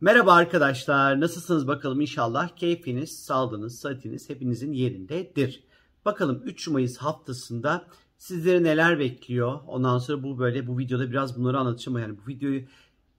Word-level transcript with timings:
Merhaba 0.00 0.32
arkadaşlar. 0.32 1.20
Nasılsınız 1.20 1.68
bakalım 1.68 2.00
inşallah 2.00 2.48
keyfiniz, 2.56 3.18
sağlığınız, 3.18 3.78
sıhhatiniz 3.78 4.30
hepinizin 4.30 4.72
yerindedir. 4.72 5.64
Bakalım 6.04 6.42
3 6.44 6.68
Mayıs 6.68 6.98
haftasında 6.98 7.84
sizleri 8.18 8.64
neler 8.64 8.98
bekliyor? 8.98 9.60
Ondan 9.66 9.98
sonra 9.98 10.22
bu 10.22 10.38
böyle 10.38 10.66
bu 10.66 10.78
videoda 10.78 11.10
biraz 11.10 11.38
bunları 11.38 11.58
anlatacağım. 11.58 11.98
Yani 11.98 12.16
bu 12.18 12.30
videoyu 12.30 12.62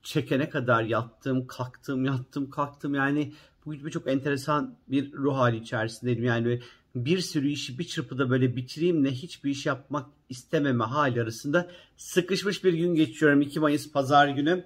çekene 0.03 0.49
kadar 0.49 0.83
yattım, 0.83 1.47
kalktım, 1.47 2.05
yattım, 2.05 2.49
kalktım. 2.49 2.95
Yani 2.95 3.33
bu 3.65 3.71
video 3.71 3.89
çok 3.89 4.07
enteresan 4.07 4.75
bir 4.87 5.13
ruh 5.13 5.35
hali 5.35 5.57
içerisindeydim. 5.57 6.23
Yani 6.23 6.61
bir 6.95 7.19
sürü 7.19 7.47
işi 7.47 7.79
bir 7.79 7.83
çırpıda 7.83 8.29
böyle 8.29 8.55
bitireyim 8.55 9.05
de 9.05 9.11
hiçbir 9.11 9.49
iş 9.49 9.65
yapmak 9.65 10.05
istememe 10.29 10.83
hali 10.83 11.21
arasında 11.21 11.71
sıkışmış 11.97 12.63
bir 12.63 12.73
gün 12.73 12.95
geçiyorum. 12.95 13.41
2 13.41 13.59
Mayıs 13.59 13.91
pazar 13.91 14.27
günü. 14.27 14.65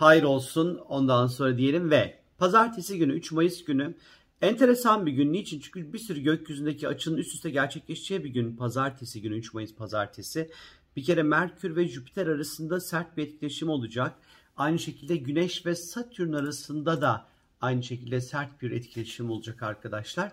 Hayır 0.00 0.22
olsun 0.22 0.80
ondan 0.88 1.26
sonra 1.26 1.58
diyelim 1.58 1.90
ve 1.90 2.18
pazartesi 2.38 2.98
günü 2.98 3.12
3 3.12 3.32
Mayıs 3.32 3.64
günü 3.64 3.94
enteresan 4.42 5.06
bir 5.06 5.12
gün. 5.12 5.32
Niçin? 5.32 5.60
Çünkü 5.60 5.92
bir 5.92 5.98
sürü 5.98 6.20
gökyüzünde 6.20 6.88
açının 6.88 7.16
üst 7.16 7.34
üste 7.34 7.50
gerçekleşeceği 7.50 8.24
bir 8.24 8.28
gün. 8.28 8.56
Pazartesi 8.56 9.22
günü 9.22 9.36
3 9.36 9.54
Mayıs 9.54 9.74
pazartesi. 9.74 10.50
Bir 10.96 11.04
kere 11.04 11.22
Merkür 11.22 11.76
ve 11.76 11.88
Jüpiter 11.88 12.26
arasında 12.26 12.80
sert 12.80 13.16
bir 13.16 13.22
etkileşim 13.22 13.68
olacak. 13.68 14.14
Aynı 14.56 14.78
şekilde 14.78 15.16
Güneş 15.16 15.66
ve 15.66 15.74
Satürn 15.74 16.32
arasında 16.32 17.00
da 17.00 17.26
aynı 17.60 17.82
şekilde 17.82 18.20
sert 18.20 18.62
bir 18.62 18.70
etkileşim 18.70 19.30
olacak 19.30 19.62
arkadaşlar. 19.62 20.32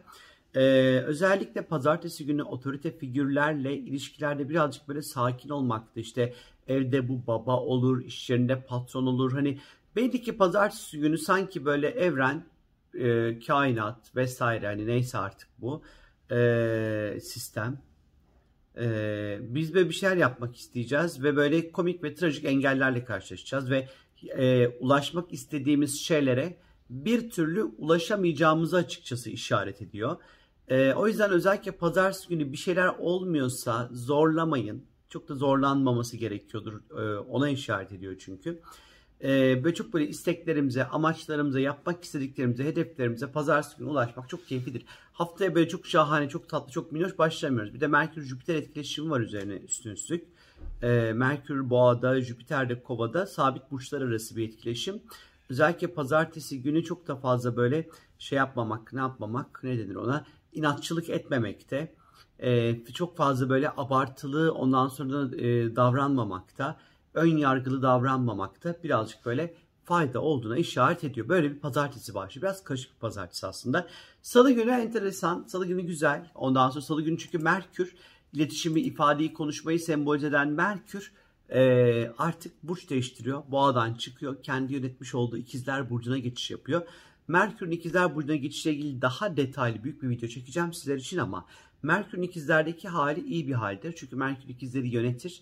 Ee, 0.58 1.04
özellikle 1.06 1.62
pazartesi 1.62 2.26
günü 2.26 2.44
otorite 2.44 2.98
figürlerle 2.98 3.78
ilişkilerde 3.78 4.50
birazcık 4.50 4.88
böyle 4.88 5.02
sakin 5.02 5.50
olmakta. 5.50 6.00
İşte 6.00 6.34
evde 6.68 7.08
bu 7.08 7.28
baba 7.28 7.60
olur, 7.60 8.06
iş 8.06 8.30
yerinde 8.30 8.62
patron 8.62 9.06
olur. 9.06 9.34
Hani 9.34 9.60
belli 9.96 10.22
ki 10.22 10.38
pazartesi 10.38 11.00
günü 11.00 11.18
sanki 11.18 11.66
böyle 11.66 11.88
evren, 11.88 12.46
e, 12.94 13.40
kainat 13.40 14.16
vesaire 14.16 14.66
hani 14.66 14.88
neyse 14.88 15.18
artık 15.18 15.50
bu 15.58 15.82
e, 16.32 17.18
sistem. 17.22 17.82
E, 18.78 19.38
biz 19.42 19.74
böyle 19.74 19.90
bir 19.90 19.94
şeyler 19.94 20.18
yapmak 20.18 20.56
isteyeceğiz 20.56 21.24
ve 21.24 21.36
böyle 21.36 21.72
komik 21.72 22.04
ve 22.04 22.16
trajik 22.16 22.46
engellerle 22.46 23.06
karşılaşacağız 23.06 23.72
ve 23.72 23.88
e, 24.38 24.68
ulaşmak 24.68 25.34
istediğimiz 25.34 26.00
şeylere 26.02 26.58
bir 26.90 27.30
türlü 27.30 27.64
ulaşamayacağımızı 27.64 28.78
açıkçası 28.78 29.30
işaret 29.30 29.82
ediyor. 29.82 30.18
E, 30.68 30.94
o 30.94 31.08
yüzden 31.08 31.32
özellikle 31.32 31.72
pazartesi 31.72 32.28
günü 32.28 32.52
bir 32.52 32.58
şeyler 32.58 32.88
olmuyorsa 33.00 33.90
zorlamayın. 33.92 34.84
Çok 35.10 35.30
da 35.30 35.36
zorlanmaması 35.36 36.18
gerekiyordur. 36.18 36.74
E, 37.00 37.20
ona 37.20 37.50
işaret 37.50 37.92
ediyor 37.92 38.16
çünkü. 38.20 38.62
E, 39.24 39.64
böyle 39.64 39.76
çok 39.76 39.94
böyle 39.94 40.08
isteklerimize, 40.08 40.86
amaçlarımıza, 40.86 41.60
yapmak 41.60 42.04
istediklerimize, 42.04 42.64
hedeflerimize 42.64 43.32
pazartesi 43.32 43.78
günü 43.78 43.90
ulaşmak 43.90 44.30
çok 44.30 44.48
keyiflidir. 44.48 44.86
Haftaya 45.14 45.56
böyle 45.56 45.70
çok 45.70 45.86
şahane, 45.86 46.30
çok 46.30 46.50
tatlı, 46.50 46.72
çok 46.72 46.92
minnoş 46.92 47.18
başlamıyoruz. 47.18 47.74
Bir 47.74 47.80
de 47.80 47.88
Merkür-Jüpiter 47.88 48.56
etkileşimi 48.56 49.10
var 49.10 49.20
üzerine 49.20 49.54
üstün 49.54 49.92
üstlük. 49.92 50.28
E, 50.82 51.14
Merkür 51.16 51.70
boğada, 51.70 52.22
Jüpiter 52.22 52.70
de 52.70 52.84
kovada 52.84 53.26
sabit 53.26 53.72
burçlar 53.72 54.02
arası 54.02 54.36
bir 54.36 54.48
etkileşim. 54.48 55.02
Özellikle 55.50 55.88
pazartesi 55.88 56.62
günü 56.62 56.84
çok 56.84 57.08
da 57.08 57.16
fazla 57.16 57.58
böyle 57.58 57.88
şey 58.20 58.38
yapmamak, 58.38 58.94
ne 58.94 59.00
yapmamak, 59.00 59.60
ne 59.64 59.78
denir 59.80 59.96
ona? 59.96 60.26
inatçılık 60.58 61.10
etmemekte. 61.10 61.96
E, 62.40 62.84
çok 62.94 63.18
fazla 63.18 63.50
böyle 63.50 63.70
abartılı 63.78 64.54
ondan 64.54 64.88
sonra 64.88 65.36
e, 65.36 65.76
davranmamakta, 65.76 66.78
ön 67.14 67.38
yargılı 67.38 67.82
davranmamakta 67.82 68.76
birazcık 68.84 69.26
böyle 69.26 69.56
fayda 69.84 70.22
olduğuna 70.22 70.58
işaret 70.58 71.04
ediyor. 71.04 71.30
Böyle 71.30 71.52
bir 71.52 71.60
pazartesi 71.60 72.14
başlıyor. 72.14 72.44
Biraz 72.44 72.64
karışık 72.64 72.94
bir 72.94 73.00
pazartesi 73.00 73.48
aslında. 73.48 73.88
Salı 74.22 74.52
günü 74.52 74.72
enteresan. 74.72 75.44
Salı 75.48 75.68
günü 75.68 75.82
güzel. 75.82 76.32
Ondan 76.36 76.70
sonra 76.70 76.82
salı 76.82 77.02
günü 77.02 77.18
çünkü 77.18 77.38
Merkür 77.38 77.96
iletişimi, 78.34 78.82
ifadeyi, 78.82 79.34
konuşmayı 79.34 79.80
sembolize 79.80 80.28
eden 80.28 80.48
Merkür 80.48 81.12
e, 81.50 82.12
artık 82.18 82.64
burç 82.64 82.90
değiştiriyor. 82.90 83.44
Boğadan 83.48 83.94
çıkıyor. 83.94 84.44
Kendi 84.44 84.74
yönetmiş 84.74 85.16
olduğu 85.16 85.38
ikizler 85.38 85.90
burcuna 85.90 86.18
geçiş 86.18 86.52
yapıyor. 86.52 86.82
Merkür'ün 87.28 87.72
ikizler 87.72 88.16
burcuna 88.16 88.36
geçişle 88.36 88.74
ilgili 88.74 89.02
daha 89.02 89.38
detaylı 89.38 89.84
büyük 89.84 90.04
bir 90.04 90.10
video 90.10 90.30
çekeceğim 90.30 90.74
sizler 90.74 90.96
için 90.96 91.18
ama 91.18 91.46
Merkür'ün 91.84 92.22
ikizlerdeki 92.22 92.88
hali 92.88 93.26
iyi 93.26 93.48
bir 93.48 93.54
haldir. 93.54 93.94
Çünkü 93.98 94.16
Merkür 94.16 94.50
ikizleri 94.50 94.88
yönetir. 94.88 95.42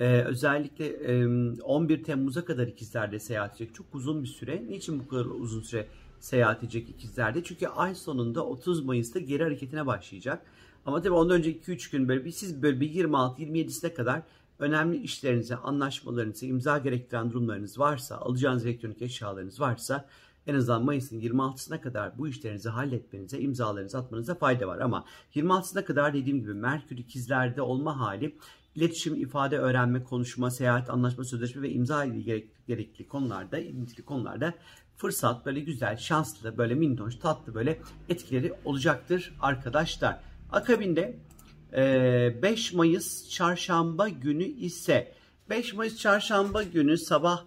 Ee, 0.00 0.22
özellikle 0.22 0.86
e, 0.86 1.26
11 1.62 2.04
Temmuz'a 2.04 2.44
kadar 2.44 2.66
ikizlerde 2.66 3.18
seyahat 3.18 3.50
edecek. 3.50 3.74
Çok 3.74 3.94
uzun 3.94 4.22
bir 4.22 4.28
süre. 4.28 4.64
Niçin 4.68 4.98
bu 5.00 5.08
kadar 5.08 5.24
uzun 5.24 5.62
süre 5.62 5.86
seyahat 6.20 6.62
edecek 6.62 6.88
ikizlerde? 6.88 7.44
Çünkü 7.44 7.66
ay 7.66 7.94
sonunda 7.94 8.46
30 8.46 8.84
Mayıs'ta 8.84 9.18
geri 9.18 9.42
hareketine 9.42 9.86
başlayacak. 9.86 10.46
Ama 10.86 11.02
tabii 11.02 11.14
ondan 11.14 11.36
önce 11.36 11.52
2-3 11.52 11.92
gün 11.92 12.08
böyle 12.08 12.24
bir 12.24 12.30
siz 12.30 12.62
böyle 12.62 12.80
bir 12.80 12.90
26-27'sine 12.90 13.94
kadar 13.94 14.22
önemli 14.58 14.96
işlerinize, 14.96 15.56
anlaşmalarınızı, 15.56 16.46
imza 16.46 16.78
gerektiren 16.78 17.30
durumlarınız 17.30 17.78
varsa, 17.78 18.16
alacağınız 18.16 18.66
elektronik 18.66 19.02
eşyalarınız 19.02 19.60
varsa 19.60 20.08
en 20.46 20.54
azından 20.54 20.84
Mayıs'ın 20.84 21.20
26'sına 21.20 21.80
kadar 21.80 22.18
bu 22.18 22.28
işlerinizi 22.28 22.68
halletmenize, 22.68 23.40
imzalarınızı 23.40 23.98
atmanıza 23.98 24.34
fayda 24.34 24.68
var. 24.68 24.78
Ama 24.78 25.04
26'sına 25.34 25.84
kadar 25.84 26.14
dediğim 26.14 26.40
gibi 26.40 26.54
Merkür 26.54 26.98
ikizlerde 26.98 27.62
olma 27.62 28.00
hali 28.00 28.36
iletişim, 28.74 29.14
ifade, 29.14 29.58
öğrenme, 29.58 30.04
konuşma, 30.04 30.50
seyahat, 30.50 30.90
anlaşma, 30.90 31.24
sözleşme 31.24 31.62
ve 31.62 31.70
imza 31.70 32.04
ile 32.04 32.44
gerekli 32.68 33.08
konularda, 33.08 33.58
ilintili 33.58 34.02
konularda 34.02 34.54
fırsat 34.96 35.46
böyle 35.46 35.60
güzel, 35.60 35.96
şanslı, 35.96 36.58
böyle 36.58 36.74
minnoş, 36.74 37.16
tatlı 37.16 37.54
böyle 37.54 37.80
etkileri 38.08 38.54
olacaktır 38.64 39.34
arkadaşlar. 39.40 40.20
Akabinde 40.52 41.18
5 42.42 42.72
Mayıs 42.72 43.30
çarşamba 43.30 44.08
günü 44.08 44.44
ise 44.44 45.14
5 45.50 45.74
Mayıs 45.74 45.96
çarşamba 45.96 46.62
günü 46.62 46.98
sabah 46.98 47.44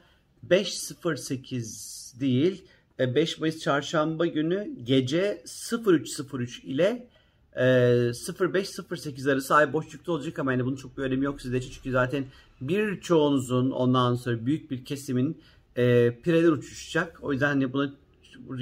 5.08 0.48 2.20
değil 2.20 2.66
5 3.00 3.38
e, 3.38 3.40
Mayıs 3.40 3.60
çarşamba 3.60 4.26
günü 4.26 4.72
gece 4.84 5.42
03.03 5.46 6.62
ile 6.62 7.08
05.08 7.56 9.30
e, 9.30 9.34
arası 9.34 9.56
ay 9.56 9.74
boşlukta 9.74 10.12
olacak 10.12 10.40
ama 10.40 10.52
yani 10.52 10.66
bunun 10.66 10.76
çok 10.76 10.98
bir 10.98 11.04
önemi 11.04 11.26
yok 11.26 11.42
sizde. 11.42 11.62
Çünkü 11.62 11.92
zaten 11.92 12.26
birçoğunuzun 12.62 13.72
ondan 13.72 14.16
sonra 14.16 14.46
büyük 14.46 14.72
bir 14.72 14.86
kesimin 14.86 15.42
e, 15.76 16.16
pireler 16.24 16.52
uçuşacak. 16.52 17.20
O 17.22 17.32
yüzden 17.32 17.48
hani 17.48 17.74
buna 17.74 17.92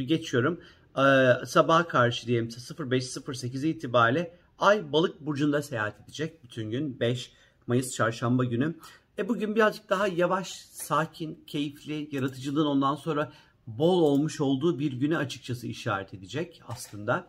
geçiyorum. 0.05 0.59
E, 0.97 1.05
sabaha 1.45 1.87
karşı 1.87 2.27
diyelim 2.27 2.47
05.08 2.47 3.67
itibariyle 3.67 4.37
ay 4.59 4.91
balık 4.91 5.21
burcunda 5.21 5.61
seyahat 5.61 6.01
edecek 6.03 6.43
bütün 6.43 6.71
gün 6.71 6.99
5 6.99 7.31
Mayıs 7.67 7.95
çarşamba 7.95 8.45
günü. 8.45 8.75
E 9.17 9.29
bugün 9.29 9.55
birazcık 9.55 9.89
daha 9.89 10.07
yavaş, 10.07 10.51
sakin, 10.71 11.43
keyifli, 11.47 12.09
yaratıcılığın 12.11 12.65
ondan 12.65 12.95
sonra 12.95 13.31
bol 13.67 14.01
olmuş 14.01 14.41
olduğu 14.41 14.79
bir 14.79 14.93
güne 14.93 15.17
açıkçası 15.17 15.67
işaret 15.67 16.13
edecek 16.13 16.61
aslında. 16.67 17.27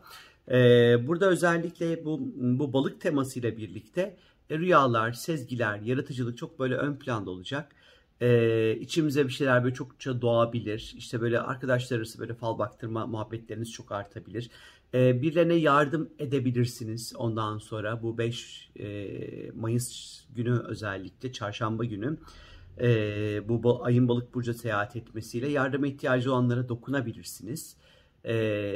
Ee, 0.50 1.06
burada 1.06 1.26
özellikle 1.26 2.04
bu, 2.04 2.20
bu 2.36 2.72
balık 2.72 3.00
temasıyla 3.00 3.56
birlikte 3.56 4.16
e, 4.50 4.58
rüyalar, 4.58 5.12
sezgiler, 5.12 5.78
yaratıcılık 5.80 6.38
çok 6.38 6.58
böyle 6.58 6.76
ön 6.76 6.96
planda 6.96 7.30
olacak. 7.30 7.74
Ee, 8.20 8.76
içimize 8.80 9.26
bir 9.26 9.32
şeyler 9.32 9.64
böyle 9.64 9.74
çokça 9.74 10.20
doğabilir. 10.22 10.94
İşte 10.96 11.20
böyle 11.20 11.40
arkadaşlar 11.40 11.96
arası 11.96 12.18
böyle 12.18 12.34
fal 12.34 12.58
baktırma 12.58 13.06
muhabbetleriniz 13.06 13.72
çok 13.72 13.92
artabilir. 13.92 14.50
Ee, 14.94 15.22
birilerine 15.22 15.54
yardım 15.54 16.10
edebilirsiniz 16.18 17.12
ondan 17.16 17.58
sonra 17.58 18.02
bu 18.02 18.18
5 18.18 18.70
e, 18.78 19.08
Mayıs 19.54 20.20
günü 20.36 20.58
özellikle 20.58 21.32
çarşamba 21.32 21.84
günü 21.84 22.16
e, 22.80 23.48
bu 23.48 23.84
ayın 23.84 24.08
balık 24.08 24.34
burcu 24.34 24.54
seyahat 24.54 24.96
etmesiyle 24.96 25.48
yardıma 25.48 25.86
ihtiyacı 25.86 26.32
olanlara 26.32 26.68
dokunabilirsiniz. 26.68 27.76
E, 28.24 28.34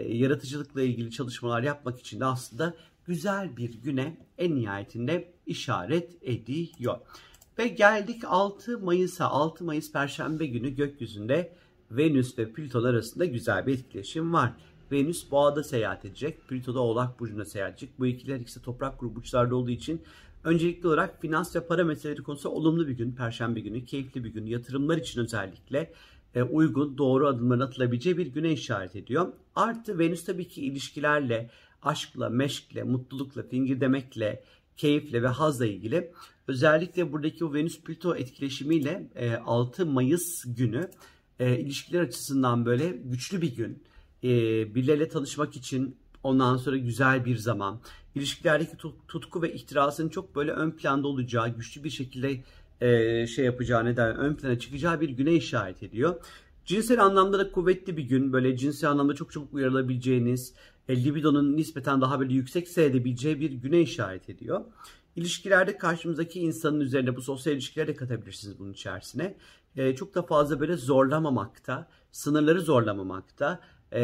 yaratıcılıkla 0.08 0.82
ilgili 0.82 1.10
çalışmalar 1.10 1.62
yapmak 1.62 2.00
için 2.00 2.20
de 2.20 2.24
aslında 2.24 2.74
güzel 3.06 3.56
bir 3.56 3.82
güne 3.82 4.16
en 4.38 4.56
nihayetinde 4.56 5.32
işaret 5.46 6.16
ediyor. 6.22 6.98
Ve 7.58 7.68
geldik 7.68 8.22
6 8.26 8.78
Mayıs'a. 8.78 9.26
6 9.26 9.64
Mayıs 9.64 9.92
Perşembe 9.92 10.46
günü 10.46 10.74
gökyüzünde 10.74 11.52
Venüs 11.90 12.38
ve 12.38 12.52
Plüton 12.52 12.84
arasında 12.84 13.24
güzel 13.24 13.66
bir 13.66 13.74
etkileşim 13.74 14.32
var. 14.32 14.52
Venüs 14.92 15.30
boğada 15.30 15.64
seyahat 15.64 16.04
edecek. 16.04 16.48
Plüto 16.48 16.74
da 16.74 16.80
oğlak 16.80 17.20
burcunda 17.20 17.44
seyahat 17.44 17.72
edecek. 17.72 17.90
Bu 17.98 18.06
ikiler 18.06 18.40
ikisi 18.40 18.62
toprak 18.62 19.00
grubu 19.00 19.16
burçlarda 19.16 19.56
olduğu 19.56 19.70
için 19.70 20.02
Öncelikli 20.44 20.86
olarak 20.86 21.20
finans 21.20 21.56
ve 21.56 21.66
para 21.66 21.84
meseleleri 21.84 22.22
konusunda 22.22 22.54
olumlu 22.54 22.88
bir 22.88 22.92
gün, 22.92 23.12
perşembe 23.12 23.60
günü, 23.60 23.84
keyifli 23.84 24.24
bir 24.24 24.28
gün, 24.28 24.46
yatırımlar 24.46 24.96
için 24.98 25.20
özellikle 25.20 25.92
e, 26.34 26.42
uygun, 26.42 26.98
doğru 26.98 27.26
adımların 27.26 27.60
atılabileceği 27.60 28.18
bir 28.18 28.26
güne 28.26 28.52
işaret 28.52 28.96
ediyor. 28.96 29.32
Artı 29.54 29.98
Venüs 29.98 30.24
tabii 30.24 30.48
ki 30.48 30.62
ilişkilerle, 30.62 31.50
aşkla, 31.82 32.28
meşkle, 32.28 32.82
mutlulukla, 32.82 33.42
fingir 33.42 33.80
demekle, 33.80 34.44
keyifle 34.76 35.22
ve 35.22 35.28
hazla 35.28 35.66
ilgili. 35.66 36.12
Özellikle 36.48 37.12
buradaki 37.12 37.44
o 37.44 37.54
Venüs-Plüto 37.54 38.16
etkileşimiyle 38.16 39.10
6 39.44 39.82
e, 39.82 39.84
Mayıs 39.84 40.44
günü 40.46 40.90
E, 41.40 41.58
ilişkiler 41.58 42.00
açısından 42.00 42.66
böyle 42.66 42.88
güçlü 43.04 43.42
bir 43.42 43.56
gün. 43.56 43.82
Birileriyle 44.74 45.08
tanışmak 45.08 45.56
için 45.56 45.96
ondan 46.22 46.56
sonra 46.56 46.76
güzel 46.76 47.24
bir 47.24 47.36
zaman. 47.36 47.80
İlişkilerdeki 48.14 48.76
tutku 49.08 49.42
ve 49.42 49.54
ihtirasın 49.54 50.08
çok 50.08 50.36
böyle 50.36 50.52
ön 50.52 50.70
planda 50.70 51.08
olacağı, 51.08 51.48
güçlü 51.48 51.84
bir 51.84 51.90
şekilde 51.90 52.40
e, 52.80 53.26
şey 53.26 53.44
yapacağı 53.44 53.84
neden 53.84 54.16
ön 54.16 54.34
plana 54.34 54.58
çıkacağı 54.58 55.00
bir 55.00 55.08
güne 55.08 55.32
işaret 55.32 55.82
ediyor. 55.82 56.14
Cinsel 56.64 57.04
anlamda 57.04 57.38
da 57.38 57.52
kuvvetli 57.52 57.96
bir 57.96 58.02
gün. 58.02 58.32
Böyle 58.32 58.56
cinsel 58.56 58.90
anlamda 58.90 59.14
çok 59.14 59.32
çabuk 59.32 59.54
uyarılabileceğiniz, 59.54 60.54
e, 60.88 61.04
libidonun 61.04 61.56
nispeten 61.56 62.00
daha 62.00 62.20
böyle 62.20 62.34
yüksek 62.34 62.68
seyredebileceği 62.68 63.40
bir 63.40 63.50
güne 63.50 63.80
işaret 63.80 64.30
ediyor. 64.30 64.60
İlişkilerde 65.16 65.78
karşımızdaki 65.78 66.40
insanın 66.40 66.80
üzerine 66.80 67.16
bu 67.16 67.22
sosyal 67.22 67.54
ilişkileri 67.54 67.88
de 67.88 67.96
katabilirsiniz 67.96 68.58
bunun 68.58 68.72
içerisine. 68.72 69.34
E, 69.76 69.94
çok 69.94 70.14
da 70.14 70.22
fazla 70.22 70.60
böyle 70.60 70.76
zorlamamakta, 70.76 71.88
sınırları 72.12 72.60
zorlamamakta, 72.60 73.60
e, 73.92 74.02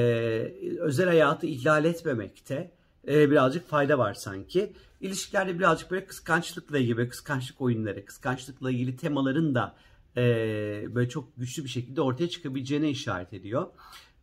özel 0.80 1.06
hayatı 1.06 1.46
ihlal 1.46 1.84
etmemekte 1.84 2.70
e, 3.08 3.30
birazcık 3.30 3.68
fayda 3.68 3.98
var 3.98 4.14
sanki. 4.14 4.72
İlişkilerde 5.00 5.58
birazcık 5.58 5.90
böyle 5.90 6.06
kıskançlıkla 6.06 6.78
ilgili, 6.78 7.08
kıskançlık 7.08 7.60
oyunları, 7.60 8.04
kıskançlıkla 8.04 8.70
ilgili 8.70 8.96
temaların 8.96 9.54
da 9.54 9.76
e, 10.16 10.22
böyle 10.94 11.08
çok 11.08 11.36
güçlü 11.36 11.64
bir 11.64 11.68
şekilde 11.68 12.00
ortaya 12.00 12.28
çıkabileceğine 12.28 12.90
işaret 12.90 13.32
ediyor. 13.32 13.66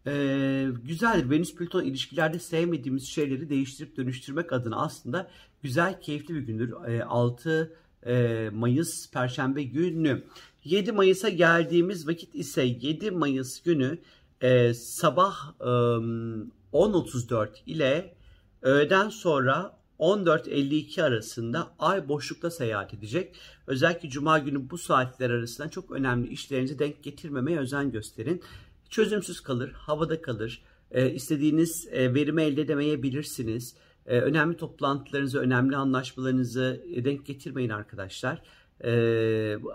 E, 0.07 0.67
güzel 0.83 1.29
Venüs 1.29 1.55
Plüton 1.55 1.83
ilişkilerde 1.83 2.39
sevmediğimiz 2.39 3.07
şeyleri 3.07 3.49
değiştirip 3.49 3.97
dönüştürmek 3.97 4.53
adına 4.53 4.75
aslında 4.75 5.31
güzel 5.63 6.01
keyifli 6.01 6.35
bir 6.35 6.39
gündür. 6.39 6.73
E, 6.87 7.03
6 7.03 7.73
e, 8.05 8.49
Mayıs 8.53 9.11
Perşembe 9.11 9.63
günü. 9.63 10.23
7 10.63 10.91
Mayıs'a 10.91 11.29
geldiğimiz 11.29 12.07
vakit 12.07 12.35
ise 12.35 12.63
7 12.63 13.11
Mayıs 13.11 13.63
günü 13.63 13.97
e, 14.41 14.73
sabah 14.73 15.53
e, 15.59 15.63
10.34 15.63 17.49
ile 17.65 18.15
öğleden 18.61 19.09
sonra 19.09 19.77
14.52 19.99 21.03
arasında 21.03 21.71
ay 21.79 22.09
boşlukta 22.09 22.51
seyahat 22.51 22.93
edecek. 22.93 23.35
Özellikle 23.67 24.09
cuma 24.09 24.39
günü 24.39 24.69
bu 24.69 24.77
saatler 24.77 25.29
arasında 25.29 25.69
çok 25.69 25.91
önemli 25.91 26.27
işlerinizi 26.27 26.79
denk 26.79 27.03
getirmemeye 27.03 27.59
özen 27.59 27.91
gösterin. 27.91 28.41
Çözümsüz 28.89 29.41
kalır, 29.41 29.71
havada 29.71 30.21
kalır. 30.21 30.63
E, 30.91 31.11
istediğiniz 31.11 31.87
e, 31.91 32.13
verimi 32.13 32.43
elde 32.43 32.61
edemeyebilirsiniz. 32.61 33.75
E, 34.05 34.19
önemli 34.19 34.57
toplantılarınızı, 34.57 35.39
önemli 35.39 35.75
anlaşmalarınızı 35.75 36.83
e, 36.93 37.05
denk 37.05 37.25
getirmeyin 37.25 37.69
arkadaşlar. 37.69 38.41
E, 38.83 38.91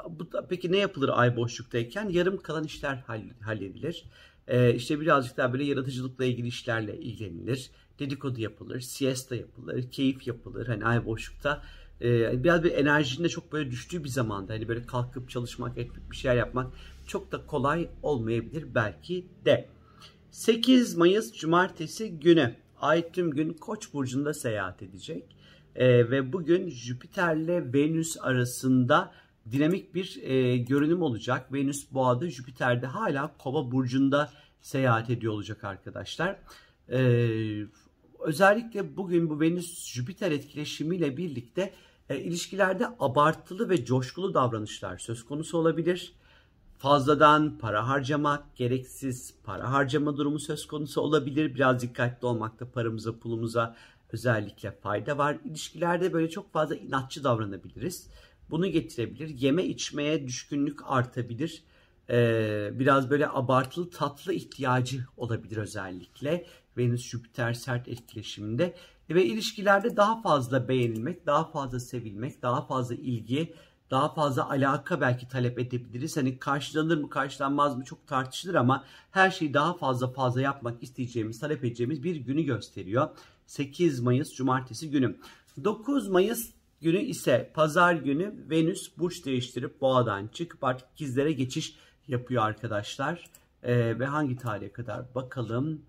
bu, 0.08 0.28
peki 0.48 0.72
ne 0.72 0.76
yapılır 0.76 1.10
ay 1.12 1.36
boşluktayken? 1.36 2.08
Yarım 2.08 2.36
kalan 2.36 2.64
işler 2.64 3.04
halledilir. 3.40 4.04
E, 4.50 4.74
işte 4.74 5.00
birazcık 5.00 5.36
daha 5.36 5.52
böyle 5.52 5.64
yaratıcılıkla 5.64 6.24
ilgili 6.24 6.46
işlerle 6.46 6.98
ilgilenilir 6.98 7.70
dedikodu 7.98 8.40
yapılır, 8.40 8.80
siesta 8.80 9.36
yapılır, 9.36 9.90
keyif 9.90 10.26
yapılır. 10.26 10.66
Hani 10.66 10.84
ay 10.84 11.06
boşlukta 11.06 11.62
e, 12.02 12.44
biraz 12.44 12.64
bir 12.64 12.72
enerjinin 12.72 13.24
de 13.24 13.28
çok 13.28 13.52
böyle 13.52 13.70
düştüğü 13.70 14.04
bir 14.04 14.08
zamanda 14.08 14.52
hani 14.52 14.68
böyle 14.68 14.86
kalkıp 14.86 15.30
çalışmak, 15.30 15.78
etmek, 15.78 16.10
bir 16.10 16.16
şeyler 16.16 16.36
yapmak 16.36 16.72
çok 17.06 17.32
da 17.32 17.46
kolay 17.46 17.88
olmayabilir 18.02 18.64
belki 18.74 19.26
de. 19.44 19.68
8 20.30 20.96
Mayıs 20.96 21.32
Cumartesi 21.32 22.20
günü 22.20 22.54
Ay 22.80 23.12
tüm 23.12 23.30
gün 23.30 23.52
Koç 23.52 23.94
burcunda 23.94 24.34
seyahat 24.34 24.82
edecek. 24.82 25.36
E, 25.76 26.10
ve 26.10 26.32
bugün 26.32 26.70
Jüpiter'le 26.70 27.74
Venüs 27.74 28.16
arasında 28.20 29.12
dinamik 29.52 29.94
bir 29.94 30.22
e, 30.22 30.56
görünüm 30.56 31.02
olacak. 31.02 31.52
Venüs 31.52 31.92
Boğa'da, 31.92 32.30
Jüpiter'de 32.30 32.86
hala 32.86 33.36
Kova 33.38 33.70
burcunda 33.70 34.30
seyahat 34.60 35.10
ediyor 35.10 35.32
olacak 35.32 35.64
arkadaşlar. 35.64 36.36
E, 36.88 37.00
özellikle 38.20 38.96
bugün 38.96 39.30
bu 39.30 39.40
Venüs-Jüpiter 39.40 40.30
etkileşimiyle 40.30 41.16
birlikte 41.16 41.74
e, 42.08 42.18
ilişkilerde 42.18 42.88
abartılı 43.00 43.70
ve 43.70 43.84
coşkulu 43.84 44.34
davranışlar 44.34 44.98
söz 44.98 45.24
konusu 45.24 45.58
olabilir. 45.58 46.12
Fazladan 46.78 47.58
para 47.58 47.88
harcamak, 47.88 48.56
gereksiz 48.56 49.34
para 49.44 49.72
harcama 49.72 50.16
durumu 50.16 50.38
söz 50.38 50.66
konusu 50.66 51.00
olabilir. 51.00 51.54
Biraz 51.54 51.82
dikkatli 51.82 52.26
olmakta 52.26 52.70
paramıza, 52.70 53.18
pulumuza 53.18 53.76
özellikle 54.12 54.70
fayda 54.70 55.18
var. 55.18 55.38
İlişkilerde 55.44 56.12
böyle 56.12 56.30
çok 56.30 56.52
fazla 56.52 56.74
inatçı 56.74 57.24
davranabiliriz. 57.24 58.08
Bunu 58.50 58.66
getirebilir. 58.66 59.28
Yeme 59.28 59.64
içmeye 59.64 60.26
düşkünlük 60.26 60.80
artabilir. 60.84 61.64
Ee, 62.10 62.70
biraz 62.72 63.10
böyle 63.10 63.28
abartılı 63.28 63.90
tatlı 63.90 64.32
ihtiyacı 64.32 65.04
olabilir 65.16 65.56
özellikle. 65.56 66.46
Venüs-Jüpiter 66.76 67.54
sert 67.54 67.88
etkileşiminde 67.88 68.74
ve 69.10 69.24
ilişkilerde 69.24 69.96
daha 69.96 70.22
fazla 70.22 70.68
beğenilmek, 70.68 71.26
daha 71.26 71.50
fazla 71.50 71.80
sevilmek, 71.80 72.42
daha 72.42 72.66
fazla 72.66 72.94
ilgi, 72.94 73.54
daha 73.90 74.14
fazla 74.14 74.50
alaka 74.50 75.00
belki 75.00 75.28
talep 75.28 75.58
edebiliriz. 75.58 76.16
Hani 76.16 76.38
karşılanır 76.38 76.98
mı 76.98 77.10
karşılanmaz 77.10 77.76
mı 77.76 77.84
çok 77.84 78.06
tartışılır 78.06 78.54
ama 78.54 78.84
her 79.10 79.30
şeyi 79.30 79.54
daha 79.54 79.76
fazla 79.76 80.12
fazla 80.12 80.40
yapmak 80.40 80.82
isteyeceğimiz, 80.82 81.40
talep 81.40 81.64
edeceğimiz 81.64 82.02
bir 82.02 82.16
günü 82.16 82.42
gösteriyor. 82.42 83.08
8 83.46 84.00
Mayıs 84.00 84.34
Cumartesi 84.34 84.90
günü. 84.90 85.16
9 85.64 86.08
Mayıs 86.08 86.50
günü 86.80 86.98
ise 86.98 87.50
pazar 87.54 87.94
günü 87.94 88.34
Venüs 88.50 88.98
burç 88.98 89.24
değiştirip 89.24 89.80
boğadan 89.80 90.26
çıkıp 90.26 90.64
artık 90.64 90.88
ikizlere 90.94 91.32
geçiş 91.32 91.76
yapıyor 92.08 92.42
arkadaşlar. 92.42 93.30
Ee, 93.62 93.98
ve 93.98 94.06
hangi 94.06 94.36
tarihe 94.36 94.72
kadar 94.72 95.14
bakalım 95.14 95.82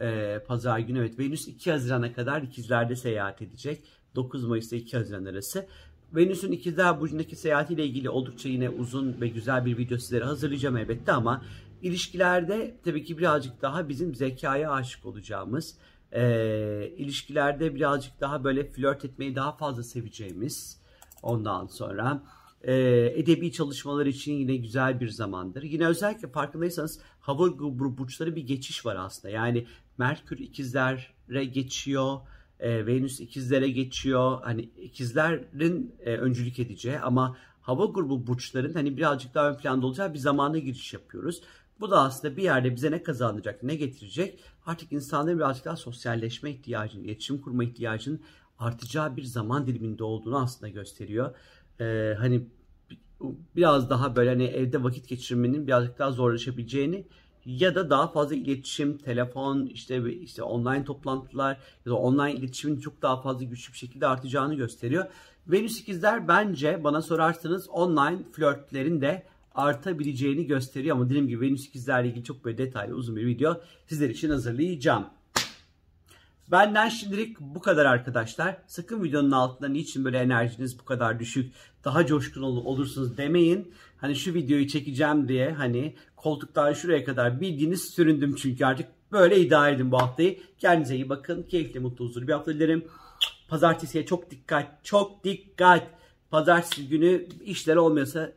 e, 0.00 0.38
pazar 0.46 0.78
günü. 0.78 0.98
Evet 0.98 1.18
Venüs 1.18 1.48
2 1.48 1.70
Haziran'a 1.70 2.12
kadar 2.12 2.42
ikizlerde 2.42 2.96
seyahat 2.96 3.42
edecek. 3.42 3.82
9 4.14 4.44
Mayıs'ta 4.44 4.76
2 4.76 4.96
Haziran 4.96 5.24
arası. 5.24 5.66
Venüs'ün 6.12 6.52
ikizler 6.52 7.00
burcundaki 7.00 7.36
seyahatiyle 7.36 7.84
ilgili 7.84 8.10
oldukça 8.10 8.48
yine 8.48 8.70
uzun 8.70 9.20
ve 9.20 9.28
güzel 9.28 9.64
bir 9.64 9.78
video 9.78 9.98
sizlere 9.98 10.24
hazırlayacağım 10.24 10.76
elbette 10.76 11.12
ama 11.12 11.42
ilişkilerde 11.82 12.76
tabii 12.84 13.04
ki 13.04 13.18
birazcık 13.18 13.62
daha 13.62 13.88
bizim 13.88 14.14
zekaya 14.14 14.72
aşık 14.72 15.06
olacağımız, 15.06 15.78
e, 16.16 16.92
ilişkilerde 16.96 17.74
birazcık 17.74 18.20
daha 18.20 18.44
böyle 18.44 18.70
flört 18.70 19.04
etmeyi 19.04 19.36
daha 19.36 19.56
fazla 19.56 19.82
seveceğimiz 19.82 20.80
ondan 21.22 21.66
sonra 21.66 22.22
e, 22.62 22.74
edebi 23.16 23.52
çalışmalar 23.52 24.06
için 24.06 24.32
yine 24.32 24.56
güzel 24.56 25.00
bir 25.00 25.08
zamandır. 25.08 25.62
Yine 25.62 25.86
özellikle 25.86 26.28
farkındaysanız 26.28 27.00
hava 27.20 27.58
burçları 27.98 28.36
bir 28.36 28.46
geçiş 28.46 28.86
var 28.86 28.96
aslında. 28.96 29.34
Yani 29.34 29.66
Merkür 29.98 30.38
ikizlere 30.38 31.44
geçiyor. 31.44 32.18
E, 32.60 32.86
Venüs 32.86 33.20
ikizlere 33.20 33.70
geçiyor. 33.70 34.38
Hani 34.42 34.60
ikizlerin 34.62 35.94
e, 36.00 36.16
öncülük 36.16 36.58
edeceği 36.58 36.98
ama 36.98 37.36
hava 37.60 37.84
grubu 37.84 38.26
burçların 38.26 38.74
hani 38.74 38.96
birazcık 38.96 39.34
daha 39.34 39.50
ön 39.50 39.56
planda 39.56 39.86
olacağı 39.86 40.14
bir 40.14 40.18
zamana 40.18 40.58
giriş 40.58 40.92
yapıyoruz. 40.92 41.42
Bu 41.80 41.90
da 41.90 42.00
aslında 42.00 42.36
bir 42.36 42.42
yerde 42.42 42.76
bize 42.76 42.90
ne 42.90 43.02
kazandıracak, 43.02 43.62
ne 43.62 43.74
getirecek? 43.74 44.40
Artık 44.66 44.92
insanların 44.92 45.38
birazcık 45.38 45.64
daha 45.64 45.76
sosyalleşme 45.76 46.50
ihtiyacının, 46.50 47.04
iletişim 47.04 47.40
kurma 47.40 47.64
ihtiyacının 47.64 48.20
artacağı 48.58 49.16
bir 49.16 49.24
zaman 49.24 49.66
diliminde 49.66 50.04
olduğunu 50.04 50.38
aslında 50.38 50.68
gösteriyor. 50.68 51.34
Ee, 51.80 52.14
hani 52.18 52.46
biraz 53.56 53.90
daha 53.90 54.16
böyle 54.16 54.30
hani 54.30 54.44
evde 54.44 54.82
vakit 54.82 55.08
geçirmenin 55.08 55.66
birazcık 55.66 55.98
daha 55.98 56.10
zorlaşabileceğini 56.10 57.06
ya 57.46 57.74
da 57.74 57.90
daha 57.90 58.08
fazla 58.08 58.34
iletişim, 58.34 58.98
telefon, 58.98 59.66
işte 59.66 60.12
işte 60.12 60.42
online 60.42 60.84
toplantılar 60.84 61.58
ya 61.86 61.92
da 61.92 61.96
online 61.96 62.34
iletişimin 62.34 62.80
çok 62.80 63.02
daha 63.02 63.22
fazla 63.22 63.44
güçlü 63.44 63.72
bir 63.72 63.78
şekilde 63.78 64.06
artacağını 64.06 64.54
gösteriyor. 64.54 65.04
Venüs 65.46 65.80
ikizler 65.80 66.28
bence 66.28 66.84
bana 66.84 67.02
sorarsanız 67.02 67.68
online 67.68 68.18
flörtlerin 68.32 69.00
de 69.00 69.26
artabileceğini 69.56 70.46
gösteriyor 70.46 70.96
ama 70.96 71.10
dediğim 71.10 71.28
gibi 71.28 71.40
Venüs 71.40 71.66
ikizlerle 71.66 72.08
ilgili 72.08 72.24
çok 72.24 72.44
böyle 72.44 72.58
detaylı 72.58 72.94
uzun 72.94 73.16
bir 73.16 73.26
video 73.26 73.60
sizler 73.86 74.10
için 74.10 74.30
hazırlayacağım. 74.30 75.06
Benden 76.50 76.88
şimdilik 76.88 77.40
bu 77.40 77.60
kadar 77.60 77.86
arkadaşlar. 77.86 78.56
Sakın 78.66 79.02
videonun 79.02 79.30
altında 79.30 79.68
niçin 79.68 80.04
böyle 80.04 80.18
enerjiniz 80.18 80.78
bu 80.78 80.84
kadar 80.84 81.20
düşük, 81.20 81.52
daha 81.84 82.06
coşkun 82.06 82.42
olursunuz 82.42 83.16
demeyin. 83.16 83.72
Hani 83.96 84.16
şu 84.16 84.34
videoyu 84.34 84.68
çekeceğim 84.68 85.28
diye 85.28 85.52
hani 85.52 85.94
koltuktan 86.16 86.72
şuraya 86.72 87.04
kadar 87.04 87.40
bildiğiniz 87.40 87.82
süründüm 87.82 88.34
çünkü 88.34 88.64
artık 88.64 88.88
böyle 89.12 89.40
idare 89.40 89.74
edin 89.74 89.92
bu 89.92 89.98
haftayı. 89.98 90.38
Kendinize 90.58 90.94
iyi 90.94 91.08
bakın. 91.08 91.42
Keyifli, 91.42 91.80
mutlu, 91.80 92.04
huzurlu 92.04 92.28
bir 92.28 92.32
hafta 92.32 92.54
dilerim. 92.54 92.84
Pazartesiye 93.48 94.06
çok 94.06 94.30
dikkat, 94.30 94.84
çok 94.84 95.24
dikkat. 95.24 95.90
Pazartesi 96.30 96.88
günü 96.88 97.26
işler 97.44 97.76
olmuyorsa 97.76 98.32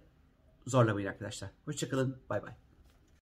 zorlamayın 0.69 1.07
arkadaşlar. 1.07 1.49
Hoşçakalın. 1.65 2.17
Bay 2.29 2.43
bay. 2.43 2.68